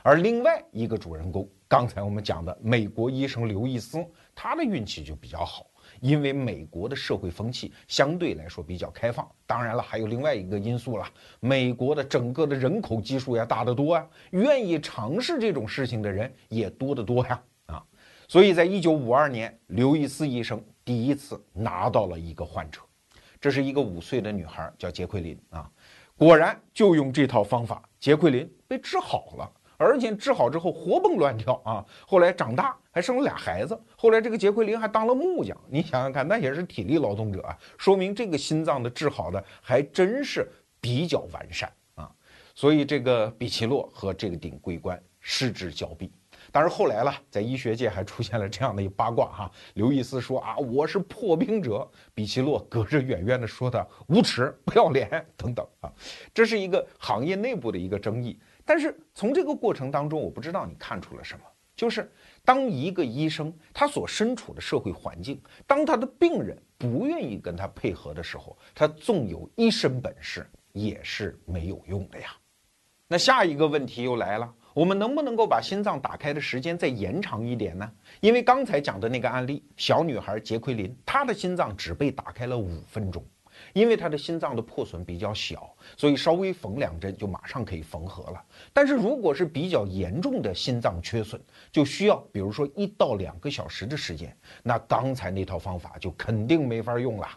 [0.03, 5.65] 而另外一个主人公，刚才我们讲的美国医生刘易斯，他的运气就比较好，
[6.03, 9.27] 因为美国的社会风气相对来说比较开放。
[9.47, 11.07] 当然了，还有另外一个因素了，
[11.41, 17.43] 美国的整个的人口基数要大得多啊，愿意尝试这种事情的人也多得多呀。
[17.65, 17.83] 啊，
[18.29, 20.63] 所以在一九五二年，刘易斯医生。
[20.85, 22.81] 第一次拿到了一个患者，
[23.40, 25.71] 这是一个五岁的女孩，叫杰奎琳啊。
[26.16, 31.85] 果然就用这套方法，杰奎琳被治好了，而且治好之后活蹦乱跳啊。
[32.07, 35.57] 后来长大还生了俩孩子，后来这个杰奎琳还当了木匠。
[35.68, 40.49] 你想想看，那也是体力劳动者啊，说明这个心脏的治好的还真是
[40.81, 42.11] 比较完善啊。
[42.55, 46.12] 所以这个比奇洛和这个顶桂冠失之交臂。
[46.53, 49.51] 当然后来了，在医学界还出现了这样的一八卦哈。
[49.73, 51.91] 刘易斯说啊，我是破冰者。
[52.12, 55.91] 比奇洛隔着远远的说他无耻、不要脸等等啊。
[56.35, 58.38] 这是一个行业内部的一个争议。
[58.67, 62.12] 但是从这个过程当中，我不知道你看出了什么，就是
[62.45, 72.37] 当一个医生他所身处的社会环境，当他的病人不愿意跟他配合的时候，他纵有一身本事也是没有用的呀。
[73.09, 74.55] 那下一个问题又来了。
[74.75, 77.91] 我们能不能够把心脏打开的时间再延长一点呢？
[78.21, 83.23] 因为刚才讲的那个案例，小女孩杰奎琳，她的心脏只被打开了五分钟，
[83.75, 88.43] 因为她的心脏的破损比较小，所以稍微缝两针就马上可以缝合了。
[88.73, 91.39] 但是如果是比较严重的心脏缺损，
[91.71, 97.29] 就需要比如说一到两个小时的时间，那刚才那套方法就肯定没法用了。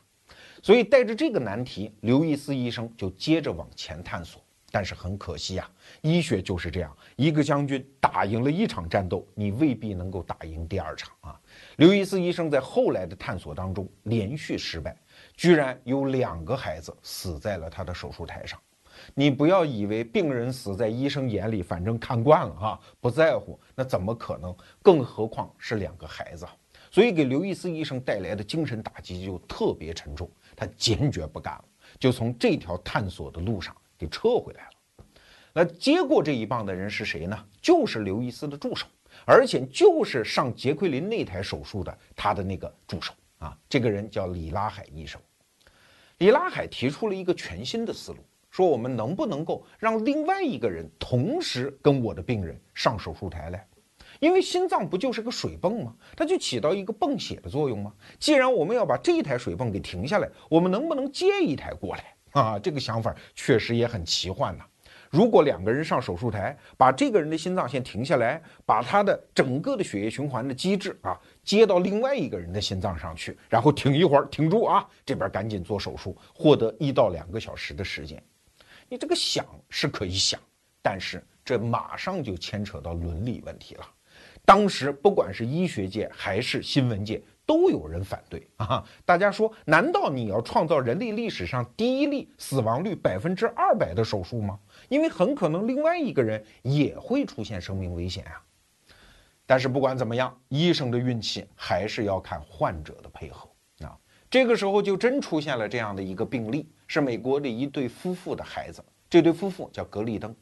[0.61, 4.41] 所以带着这个难题，刘易斯医生就接着往前探索。
[4.75, 11.39] 但是很可惜呀，医学就是这样，一个将军打赢了一场战斗，你未必能够打赢第二场啊。
[11.77, 14.93] 刘易斯医生在后来的探索当中连续失败，
[15.37, 18.59] 居然有两个孩子死在了他的手术台上。
[19.13, 24.53] 你不要以为病人死在医生眼里，反正看惯了哈，不在乎，那怎么可能？
[24.81, 26.45] 更何况是两个孩子，
[26.91, 31.63] 所以给刘易斯医生带来的精神打击就特别沉重，他坚决不干了，
[31.97, 33.73] 就从这条探索的路上。
[33.97, 35.05] 给撤回来了。
[35.53, 37.45] 那接过这一棒的人是谁呢？
[37.61, 38.85] 就是刘易斯的助手，
[39.25, 43.57] 而且就是上杰奎琳那台手术的他的那个助手啊。
[43.69, 45.21] 这个人叫李拉海医生。
[46.17, 48.17] 李拉海提出了一个全新的思路，
[48.49, 53.67] 说我们能不能够让另外一个人同时跟我的病人上手术台来？
[54.21, 55.93] 因为心脏不就是个水泵吗？
[56.15, 57.93] 它就起到一个泵血的作用吗？
[58.17, 62.14] 既然我们要把这一台水泵给停下来，我们能不能接一台过来？
[62.35, 64.65] 啊，这个想法确实也很奇幻呐。
[65.09, 78.21] 如果两个人上手术台，把这个人的心脏先停下来，把他的整个的血液循环的机制啊接到另外一个人的心脏上去，然后停一会儿，停住啊，这边赶紧做手术，获得一到两个小时的时间。
[78.89, 80.37] 你这个想是可以想，
[80.81, 83.87] 但是这马上就牵扯到伦理问题了。
[84.43, 87.23] 当时不管是医学界还是新闻界。
[87.45, 88.83] 都有人反对啊！
[89.05, 94.59] 大家说，难道你要创造人类历史上第一例死亡率百分之二百的手术吗？
[94.89, 98.41] 因为很可能另外一个人也会出现生命危险啊！
[99.45, 103.47] 但是不管怎么样，医生的运气还是要看患者的配合
[103.85, 103.95] 啊！
[104.29, 110.35] 这个时候就真出现了这样的一个病例，是美国的一对夫妇的孩子，这对夫妇叫格利登。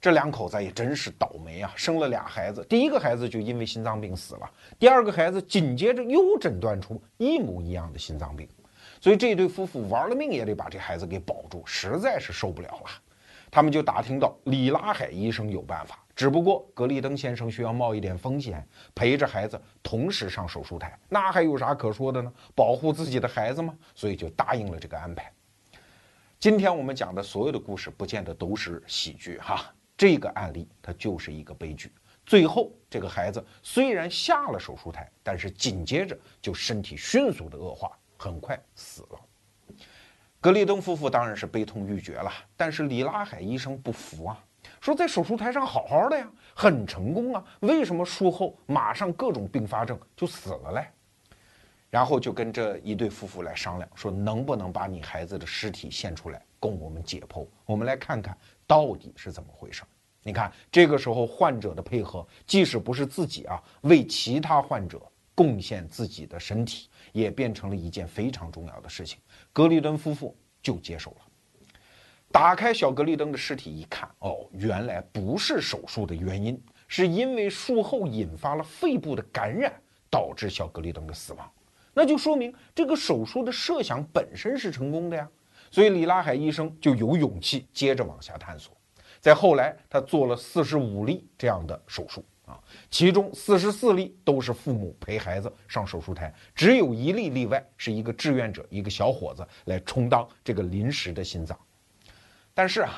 [0.00, 8.48] 这两口子也真是倒霉啊，生了俩孩子，第一个孩子就因为心脏病死了，第二个孩子紧接着又诊断出一模一样的心脏病，
[9.00, 12.90] 所以这对夫妇玩了命也得把这孩子给保住，实在是受不了了。
[13.50, 22.32] 他们就打听到李拉海医生有办法，只不过格利登先生需要冒一点风险，陪着孩子同时上手术台，那还有啥可说的呢？
[22.54, 23.74] 保护自己的孩子吗？
[23.94, 25.32] 所以就答应了这个安排。
[26.38, 29.74] 今天我们讲的所有的故事，不见得都是喜剧哈。
[29.98, 31.92] 这个案例它就是一个悲剧，
[32.24, 39.76] 最后这个孩子虽然下了手术台，但是紧接着就身体迅速的恶化，很快死了。
[40.40, 44.38] 格列登夫妇当然是悲痛欲绝了，但是李拉海医生不服啊，
[44.80, 50.86] 说在手术台上好好的呀，很成功啊，为什么术后马上各种并发症就死了嘞？
[51.90, 58.38] 然后就跟这一对夫妇来商量，说能不能把你孩子的尸体献出来供我们解剖，我们来看看。
[58.68, 59.82] 到底是怎么回事？
[60.22, 65.00] 你看，这个时候患者的配合，即使不是自己啊，为其他患者
[65.34, 69.18] 贡献自己的身体，也变成了一件非常重要的事情。
[69.54, 71.16] 格里登夫妇就接受了。
[72.30, 79.72] 打开小格里登的尸体一看，哦，原来不是手术的原因，是因为术后引发了肺部的感染，
[80.10, 81.50] 导致小格里登的死亡。
[81.94, 85.26] 那就说明这个手术的设想本身是成功的呀。
[85.70, 88.76] 所以李拉海医生就有勇气接着往下探索。
[89.20, 101.58] 在后来，他做了四十五例这样的手术啊，其中四十四例都是父母陪孩子上手术台，只有一例例外，是一个志愿者，一个小伙子来充当这个临时的心脏。
[102.54, 102.92] 但是啊，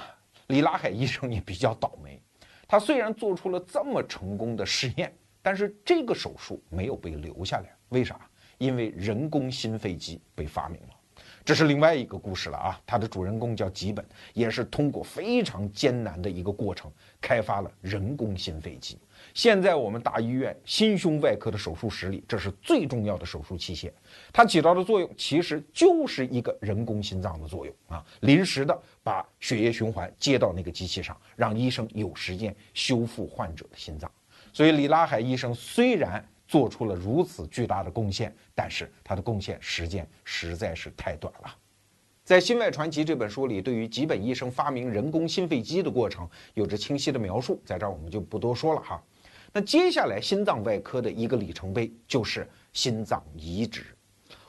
[0.48, 2.22] 李拉海医生也比较倒霉，
[2.68, 8.20] 他虽然做出了这么成功的试验，但是这个手术没有被留下来，为啥？
[8.58, 10.99] 因为人工心肺机被发明了。
[11.44, 12.80] 这是另外一个故事了啊！
[12.86, 18.98] 它的主人公叫吉本，也是通过非常艰难的一个过程开发了人工心肺机。
[19.34, 23.90] 现在我们大医院心胸外科的手术室里，这是最重要的手术器械。
[24.32, 34.10] 它起到的作用其实就是一个人工心脏的作用啊，临时的把血液循环接到那个机器上，让医生有时间修复患者的心脏。
[34.52, 36.24] 所以李拉海医生虽然。
[36.50, 41.56] 做出了如此巨大的贡献，但是他的贡献时间实在是太短了。
[42.24, 49.00] 在《心外传奇》这本书里，对于吉本医生发明人工心肺机的过程有着清晰的描述，在这儿我们就不多说了哈。
[49.52, 53.84] 那接下来，心脏外科的一个里程碑就是心脏移植。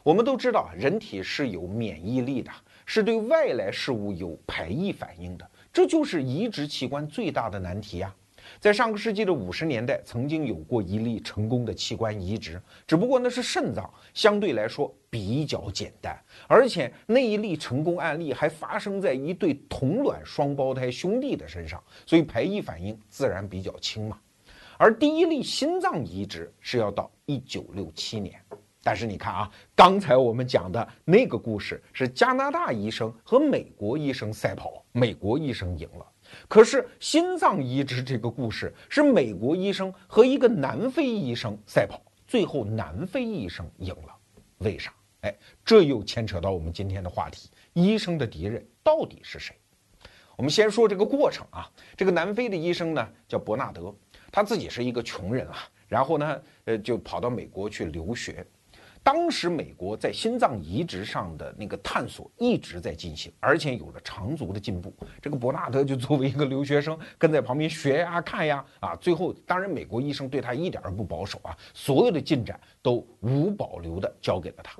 [0.01, 2.51] 我们都知道，人体是有免疫力的，
[2.83, 8.11] 是对外来事物有排异反应的，这就是移植器官最大的难题呀。
[8.59, 24.19] 在上个世纪的五十年代，曾经有过一例成功的器官移植，只不过那是肾脏，相对来说比较简单，而且那一例成功案例还发生在一对同卵双胞胎兄弟的身上，所以排异反应自然比较轻嘛。
[24.77, 28.39] 而第一例心脏移植是要到一九六七年，
[28.83, 36.10] 但是你看啊，刚才我们讲的那个故事是加拿大医生和美国医生赛跑，美国医生赢了。
[36.47, 44.15] 可是心脏移植这个故事是美国医生和一个南非医生赛跑，最后南非医生赢了，
[44.59, 44.93] 为啥？
[45.21, 49.55] 哎，这又牵扯到我们今天的话题：医生的敌人到底是谁？
[50.35, 51.69] 我们先说这个过程啊。
[51.95, 53.93] 这个南非的医生呢叫伯纳德，
[54.31, 58.45] 他自己是一个穷人啊，然后呢，呃，就跑到美国去留学。
[59.03, 64.93] 当时美国在心脏移植上的那个探索一直在进行，而且有了长足的进步。
[65.21, 74.79] 这个伯纳德就作为一个留学生，跟在旁边学呀、看呀，啊，最后当然美国医生对他一点儿不保守啊，所有的进展都无保留的交给了他。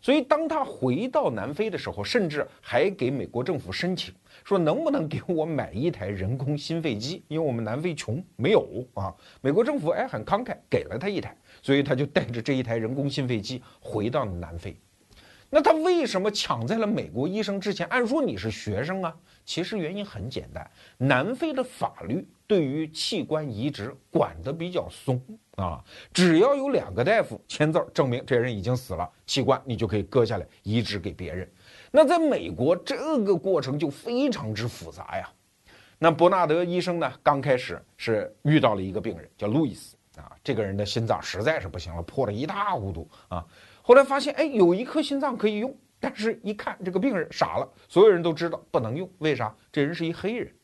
[0.00, 4.14] 所以当他回到南非的时候，甚至还给美国政府申请。
[4.44, 7.22] 说能不能给我买一台人工心肺机？
[7.28, 9.12] 因为我们南非穷，没有啊。
[9.40, 14.76] 美国政府哎很慷慨，给了他一台，所以他就带着这一台人工心肺机回到了南非。
[15.50, 17.86] 那他为什么抢在了美国医生之前？
[17.88, 19.14] 按说你是学生啊。
[19.44, 25.20] 其实原因很简单，南非的法律对于器官移植管得比较松
[25.58, 25.82] 啊，
[26.14, 31.50] 只要有两个大夫签字证明这人已经死了，器官你就可以割下来移植给别人。
[31.90, 35.28] 那在美国，这个过程就非常之复杂呀。
[35.98, 40.30] 那伯纳德医生呢，刚开始是遇到了一个病人，叫路易斯啊。
[40.44, 43.44] 这个人的心脏实在是不行了，破了一塌糊涂啊。
[43.82, 49.52] 后来发现，哎，有一颗心脏可以用，但是一看这个病人傻了，所有人都知道不能用，为啥？
[49.72, 50.54] 这人是一黑人。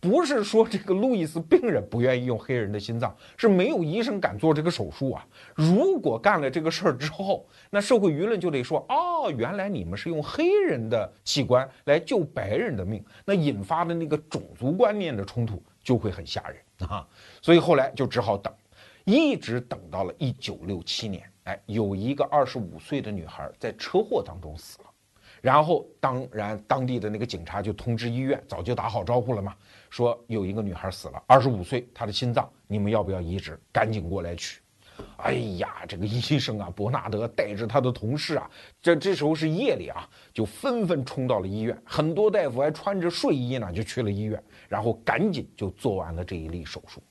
[0.00, 5.26] 不是说这个路易斯病人不愿意用黑人的心脏，是没有医生敢做这个手术啊。
[5.54, 17.06] 如果干了这个事儿之后，那社会舆论就得说：哦，原来你们是用黑人的器官来救白人的命，那引发的那个种族观念的冲突就会很吓人啊。
[17.42, 18.50] 所以后来就只好等，
[19.04, 24.86] 一直等到了一九六七年，哎，有一个二十五岁的女孩在车祸当中死了。
[25.42, 29.56] 然后，当然，当地的那个警察就通知医院，早就打好招呼了嘛，
[29.90, 33.60] 说有一个女孩死了，二十五岁，她的心脏，你们要不要移植？
[33.70, 34.60] 赶紧过来取。
[35.16, 38.50] 哎呀，这个医生啊，伯纳德带着他的同事啊，
[38.82, 47.02] 这这时候是夜里啊，就纷纷冲到了医院，很多大夫还穿着睡衣呢，就去了医院，然后赶紧就做完了这一例手术。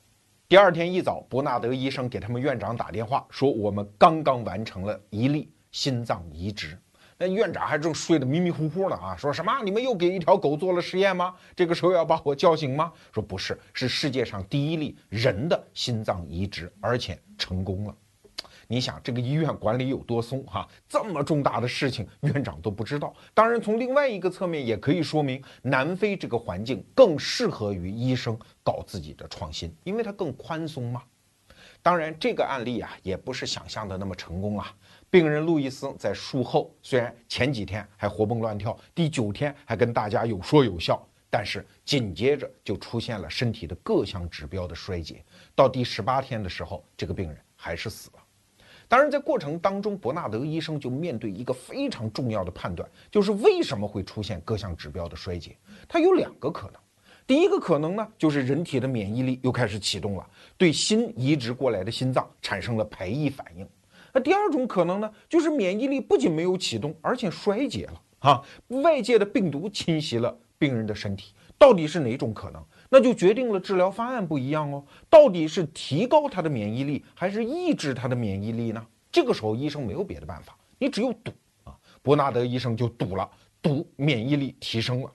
[0.47, 6.77] 第二天一早，伯纳德医生给他们院长打电话说，我们刚刚完成了一例心脏移植。
[7.21, 9.13] 那院长还正睡得迷迷糊糊呢啊！
[9.13, 9.61] 说什么？
[9.61, 11.35] 你们又给一条狗做了实验吗？
[11.53, 12.93] 这个时候要把我叫醒吗？
[13.13, 17.93] 说不是，是世界上第一例人的心脏移植，而且成功了。
[18.69, 20.65] 你想这个医院管理有多松哈？
[20.87, 23.13] 这么重大的事情，院长都不知道。
[23.33, 31.03] 当然，从另外一个侧面也可以说明，南非这个环境更适合于医生搞自己的创新，因为它更宽松嘛。
[31.81, 34.73] 当然，这个案例啊，也不是想象的那么成功啊。
[35.11, 45.23] 病人路易斯在术后虽然前几天还活蹦乱跳，第九天还跟大家有说有笑，但是紧接着就出现了身体的各项指标的衰竭。
[45.55, 48.23] 到第十八天的时候，这个病人还是死了。
[48.87, 55.55] 当然，在过程当中，伯纳德医生就面对一个非常重要的判断，就是为什么会出现各项指标的衰竭？
[55.87, 56.81] 它有两个可能。
[57.25, 63.67] 第一个可能呢，就是人体的免疫力又开始启动了，对新移植过来的心脏产生了排异反应。
[64.13, 68.43] 那第二种可能呢，就是免疫力不仅没有启动，而且衰竭了啊！
[68.83, 72.63] 外界的病毒侵袭了病人的身体，到底是哪种可能？
[72.89, 78.85] 那就决定了治疗方案不一样哦，到底是提高他的免疫力，还是抑制他的免疫力呢？
[79.11, 81.31] 这个时候医生没有别的办法，你只有赌
[81.63, 81.75] 啊！
[82.01, 83.29] 伯纳德医生就赌了，
[83.61, 85.11] 赌免疫力提升了，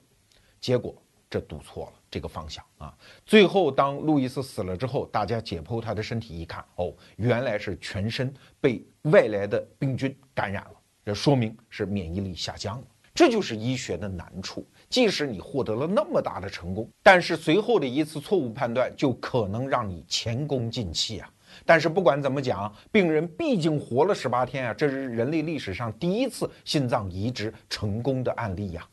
[0.61, 0.95] 结果
[1.29, 2.97] 这赌错了这个方向啊！
[3.25, 14.65] 最后当路易斯死了之后，大家解剖他的身体一看，哦，原来是全身被外来的病菌感染了，这说明是免疫力下降了，这就是医学的难处。
[14.89, 21.29] 即使你获得了那么大的成功，但是随后的一次错误判断就可能让你前功尽弃啊！
[21.65, 28.87] 但是不管怎么讲，病人毕竟活了十八天啊，这是人类历史上第一次心脏移植成功的案例呀。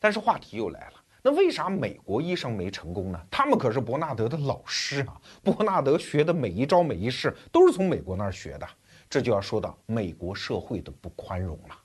[0.00, 3.20] 但是话题又来了，那为啥美国医生没成功呢？
[3.30, 8.66] 他们可是伯纳德的老师啊，伯纳德学的每一招每一式都是从美国那儿学的，
[9.08, 11.76] 这就要说到美国社会的不宽容了。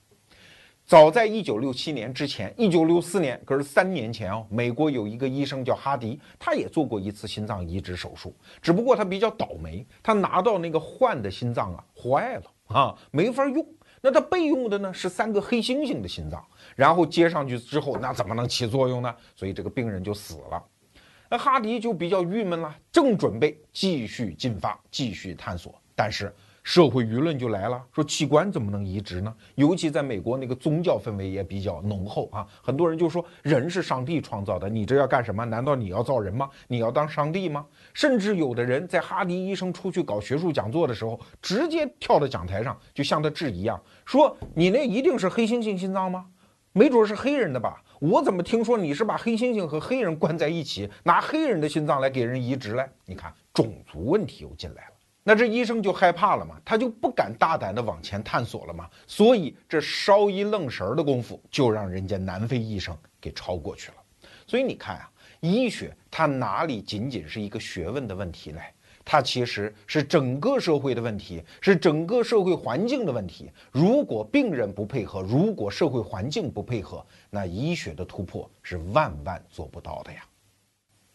[0.86, 4.46] 早在一九六七年之前，一九六四年可是三年前哦。
[4.52, 13.66] 美国有一个医生叫哈迪，他也做过一次心脏移植手术，只不过他比较倒霉，他拿到那个换的心脏啊坏了啊，没法用。
[14.00, 16.46] 那他备用的呢是三个黑猩猩的心脏，
[16.76, 19.16] 然后接上去之后，那怎么能起作用呢？
[19.36, 20.64] 所以这个病人就死了。
[21.30, 26.32] 那哈迪就比较郁闷了，正准备继续进发，继续探索，但是。
[26.66, 29.32] 社会舆论就来了，说器官怎么能移植呢？
[29.54, 32.44] 尤其在美国，那个宗教氛围也比较浓厚啊。
[32.60, 35.46] 很多人就说人是上帝创造的，你这要干什么？
[35.46, 36.50] 难道你要造人吗？
[36.68, 37.64] 你要当上帝吗？
[37.94, 46.26] 甚至有的人在哈迪医生出去搞学术讲座的时候，直接跳到讲台上，就向他质疑一样，说你那一定是黑猩猩心脏吗？
[46.78, 47.82] 没准是黑人的吧？
[48.02, 52.86] 我怎么听说你是把黑猩猩和黑人关在一起，拿黑人的心脏来给人移植嘞？
[53.06, 54.92] 你看种族问题又进来了。
[55.24, 63.98] 那这医生就害怕了嘛，他就不敢大胆的往前探索了嘛，所以这稍一愣神儿的功夫，就让人家南非医生给超过去了。
[64.46, 65.10] 所以你看啊，
[65.40, 68.60] 医学它哪里仅仅是一个学问的问题嘞？
[69.06, 73.52] 它其实是整个社会的问题，是整个社会环境的问题。
[73.72, 80.26] 如果病人不配合，如果社会环境不配合，那医学的突破是万万做不到的呀。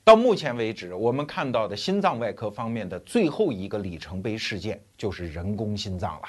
[0.05, 6.29] 到目前为止，我们看到的心脏外科方面的最后一个里程碑事件，就是人工心脏了。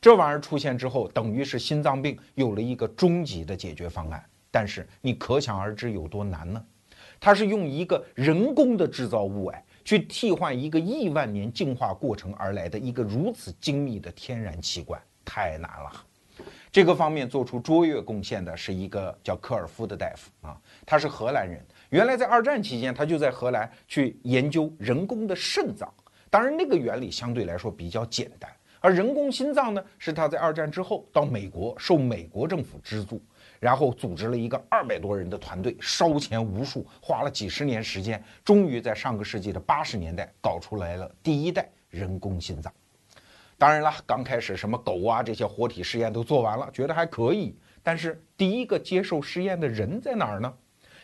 [0.00, 4.24] 这玩意儿出现之后，等于是心脏病有了一个终极的解决方案。
[4.50, 6.62] 但是你可想而知有多难呢？
[7.20, 16.06] 它是用一个人工的制造物哎，去替换一个亿万年进化过程而来的一个如此精密的天然器官，太难了。
[16.70, 20.56] 这个方面做出卓越贡献的是一个叫科尔夫的大夫啊，
[20.86, 21.62] 他是荷兰人。
[21.90, 25.92] 原来在二战期间，他就在荷兰去研究人工的肾脏，
[26.30, 28.50] 当然那个原理相对来说比较简单。
[28.80, 33.22] 而人工心脏呢，是他在二战之后到美国受美国政府资助，
[33.62, 42.72] 然后组织了一个二百多人的团队，烧钱无数，花了几十年时间，终于在上个世纪的八十年代搞出来了第一代人工心脏。
[43.56, 50.52] 当然了，刚开始什么狗啊这些活体试验都做完了，觉得还可以，但是第一个接受试验的人在哪儿呢？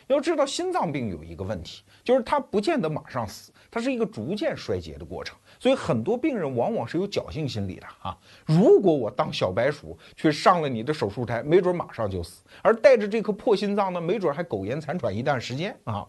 [0.07, 5.37] 要知道，心脏病有一个问题，就是它不见得马上死，它是一个逐渐衰竭的过程。
[5.59, 8.17] 所以很多病人往往是有侥幸心理的啊。
[8.45, 16.07] 如果我当小白鼠去上了你的手术台，没准马上就死；而带着这颗破心脏呢，没准还苟延残喘一段时间啊。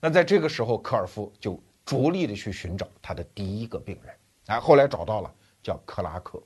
[0.00, 4.14] 那在这个时候，科尔夫就着力的去寻找他的第一个病人，
[4.46, 5.32] 哎，后来找到了，
[5.62, 6.42] 叫克拉克。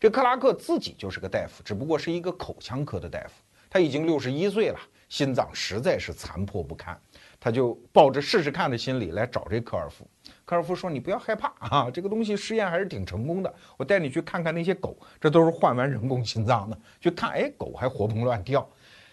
[0.00, 3.32] 这克拉克自己就是个大夫，只不过是一个口腔科的大夫，
[3.68, 4.78] 他已经六十一岁了。
[5.10, 6.98] 心脏实在是残破不堪，
[7.38, 10.08] 他就抱着试试看的心理来找这科尔夫。
[10.44, 13.54] 科尔夫说：“你不要害怕啊，这个东西实验还是挺成功的。
[13.76, 18.68] 我带你去看看那些狗，这都是换完人工心脏的，去看，哎，狗还活蹦乱跳。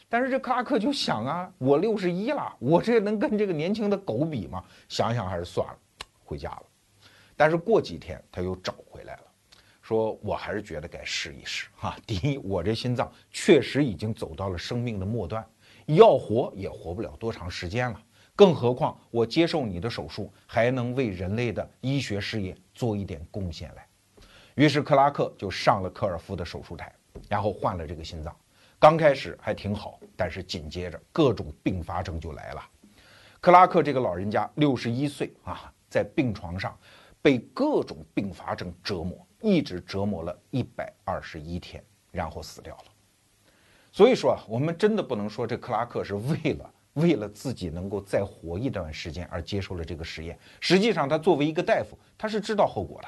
[0.10, 4.64] 但是这克拉克就想啊，我六十一了，我这能跟这个年轻的狗比吗？
[4.90, 5.78] 想想还是算了，
[6.24, 6.64] 回家了。
[7.38, 9.22] 但是过几天他又找回来了。”
[9.82, 11.98] 说我还是觉得该试一试哈。
[12.06, 15.46] 第一，我这心脏确实已经走到了生命的末端，
[15.88, 18.02] 要活也活不了多长时间了。
[18.42, 23.86] 更何况我接受你的手术，还能为人类的医学事业做一点贡献来。
[24.56, 26.92] 于是克拉克就上了科尔夫的手术台，
[27.30, 28.36] 然后换了这个心脏。
[28.80, 32.68] 刚开始还挺好，但是紧接着各种并发症就来了。
[33.40, 36.76] 克拉克这个老人家六十一岁啊，在病床上
[37.22, 42.86] 被各种并发症折磨，一直折磨了一百二十一天，然后死掉了。
[43.92, 46.74] 所以说啊，我们真的不能说这克拉克是为了。
[46.94, 53.08] 为了自己能够再活一段时间而接受了这个实验，实际上他作为一个大夫，他是知道后果的。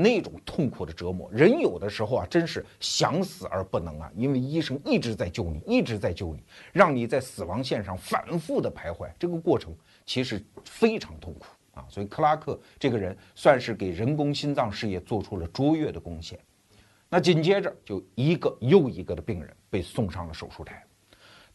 [0.00, 9.74] 那种痛苦的折磨，人有的时候啊，真是想死而不能啊，因为医生一直在救你，一直在救你，让你在死亡线上反复的徘徊，这个过程
[10.06, 11.84] 其实非常痛苦啊。
[11.88, 16.38] 所以克拉克这个人算是给人工心脏事业做出了卓越的贡献。
[17.08, 20.80] 那紧接着就一个又一个的病人被送上了手术台。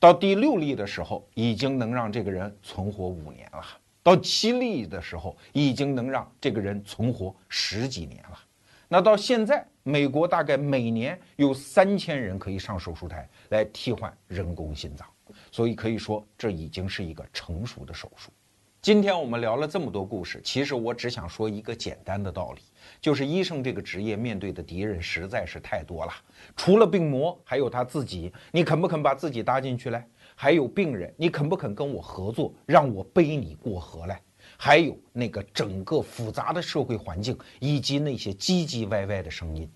[0.04, 3.62] 到第六例的时候，已经能让这个人存活五年了；
[4.04, 8.38] 到七例的时候，已经能让这个人存活十几年了。
[8.89, 15.08] 那到现在，美国大概每年有三千人可以上手术台来替换人工心脏，
[15.54, 18.30] 所以可以说这已经是一个成熟的手术。
[18.82, 22.62] 今天我们聊了这么多故事，其实我只想说一个简单的道理，
[23.04, 26.14] 就是医生这个职业面对的敌人实在是太多了。
[26.56, 30.01] 除了病魔，还有他自己，你肯不肯把自己搭进去嘞？
[30.36, 34.16] 还有病人，你肯不肯跟我合作，让我背你过河嘞？
[34.56, 39.70] 还有那个整个复杂的社会环境，以及那些唧唧歪歪的声音。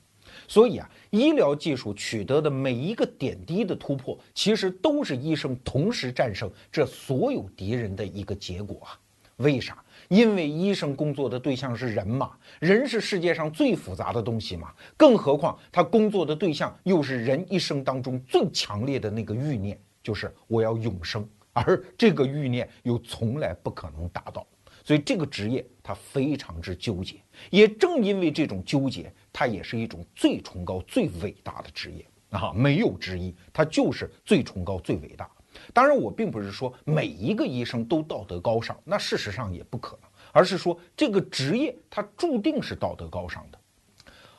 [0.47, 8.97] 所以啊，医疗技术取得的每一个点滴的突破，其实都是医生同时战胜这所有敌人的一个结果啊！
[9.37, 9.83] 为啥？
[10.09, 24.45] 因为医生工作的对象是人嘛，人是世界上最复杂的东西嘛，更何况他工作的对象又是人一生当中最强烈的那个欲念，就是我要永生，而这个欲念又从来不可能达到。
[24.83, 27.17] 所以这个职业它非常之纠结，
[27.49, 35.29] 也正因为这种纠结，它也是一种最崇高、最伟大的职业啊，没有之一，它就是最崇高、最伟大。
[35.73, 43.59] 当然，我并不是说每一个医生都道德高尚，那事实上也不可能，而是说这个职业它注定是道德高尚的。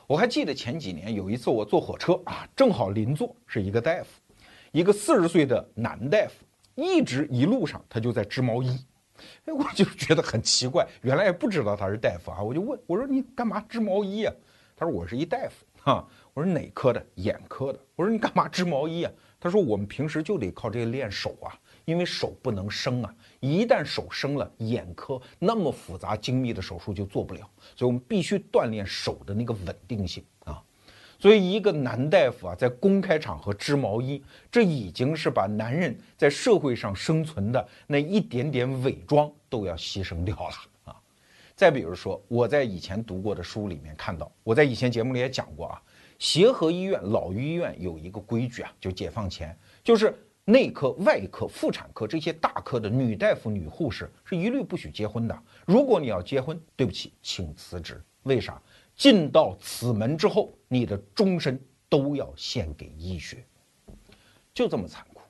[0.07, 4.07] 我还记得前几年有一次我坐火车啊，正好邻座是一个大夫，
[4.71, 6.33] 一个四十岁的男大夫，
[6.75, 8.69] 一直一路上他就在织毛衣。
[9.45, 12.41] 哎，我就觉得很奇怪，原来也不知道他是大夫啊。
[12.41, 14.33] 我就问我说：“你干嘛织毛衣啊？”
[14.77, 17.05] 他说：“我是一大夫啊。”我说：“哪科的？
[17.15, 30.61] 眼科的。”我说：“你干嘛织毛衣啊？”他说：“我们平时就得靠这个练手啊，因为手不能生啊，一旦手生了，眼科那么复杂精密的手术就做不了，所以我们必须锻炼手的那个稳定性啊。”
[31.21, 40.95] 所以，一个男大夫啊，在公开场合织毛衣，这已经是把男人在社会上生存的那一点点伪装都要牺牲掉了啊！
[41.57, 45.81] 再比如说，我在以前读过的书里面看到，我在以前节目里也讲过啊，
[46.19, 50.13] 协和医院老医院有一个规矩啊，就解放前，就是
[50.45, 55.43] 内科、外科、妇产科这些大科的女大夫、女护士是一律不许结婚的。
[55.65, 58.03] 如果你要结婚，对不起，请辞职。
[58.23, 58.61] 为啥？
[58.95, 61.57] 进到此门之后，你的终身
[61.87, 63.45] 都要献给医学，
[64.53, 65.21] 就这么残酷。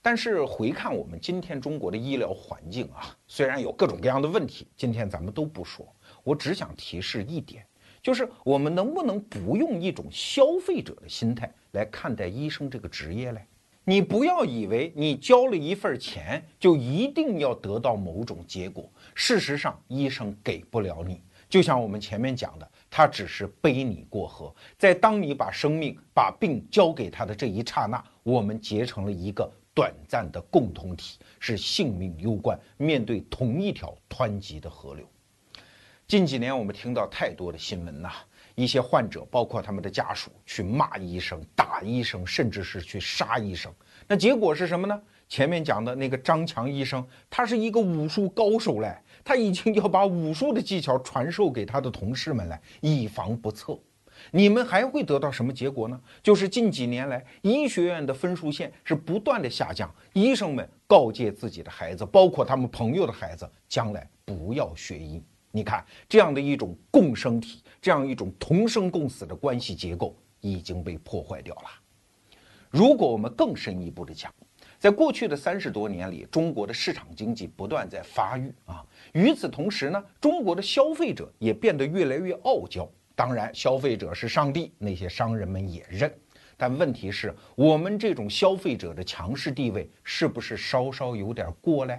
[0.00, 5.84] 但是回看我们今天中国的医疗环境啊，虽然有各种各样的问题，今天咱们都不说。
[6.22, 7.66] 我只想提示一点，
[8.06, 13.44] 就是我们能不能不用一种消费者的心态来看待医生这个职业嘞？
[13.82, 21.20] 你不要以为你交了一份钱就一定要得到某种结果，事实上医生给不了你。
[21.48, 22.70] 就像我们前面讲的。
[22.88, 35.04] 他只是背你过河，在当你把生命、把病交给他的这一刹那，我们结成了一个短暂的共同体，是性命攸关，面对同一条湍急的河流。
[36.08, 38.12] 近几年我们听到太多的新闻呐，
[38.54, 43.72] 一些患者，包括他们的家属，去骂医生、打医生，甚至是去杀医生。
[44.06, 45.02] 那结果是什么呢？
[45.28, 48.96] 前面讲的那个张强医生，他是一个武术高手嘞。
[49.24, 53.76] 他已经要把武术的技巧传授给他的同事们来，以防不测。
[54.30, 56.00] 你们还会得到什么结果呢？
[56.22, 59.92] 就是近几年来，医学院的分数线是不断的下降。
[60.12, 65.20] 医生们告诫自己的孩子，包括他们朋友的孩子，将来不要学医。
[65.56, 71.70] 你看，这样的一种共生体，这样一种同生共死的关系结构已经被破坏掉了。
[72.68, 74.30] 如果我们更深一步的讲，
[74.78, 78.84] 在过去的三十多年里，中国的市场经济不断在发育啊。
[79.14, 82.86] 与此同时呢，中国的消费者也变得越来越傲娇。
[83.14, 86.12] 当然，消费者是上帝，那些商人们也认。
[86.58, 91.98] 但问题是我们这种消费者的强势地位是不是稍稍有点过嘞？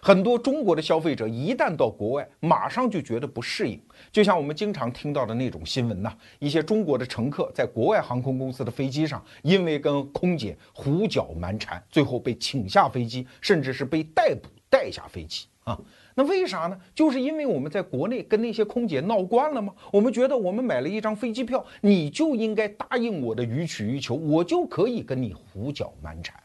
[0.00, 3.80] 很多中国的消费者一旦到国外，马上就觉得不适应。
[4.12, 15.78] 就像我们经常听到的那种新闻呐，一些中国的乘客在国外航空公司的飞机上，因为跟空姐胡搅蛮缠，最后被请下飞机，甚至是被逮捕带下飞机啊。
[16.14, 16.76] 那为啥呢？
[16.94, 19.72] 就是因为我们在国内跟那些空姐闹惯了吗？
[19.92, 26.40] 我们觉得我们买了一张飞机票，你就应该答应我的予取予求，我就可以跟你胡搅蛮缠。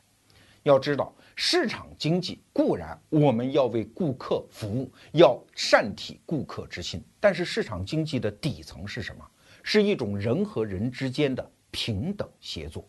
[0.64, 1.14] 要知道。
[1.36, 9.26] 市场经济固然我们要为顾客服务，要善体顾客之心，但是市场经济的底层是什么？
[9.64, 12.88] 是一种人和人之间的平等协作。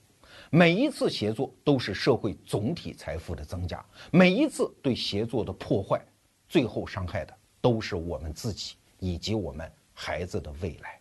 [0.50, 6.04] 每一次协作都是社会总体财富的增加，每一次对协作的破坏，
[6.48, 11.00] 最后伤害的都是我们自己以及我们孩子的未来。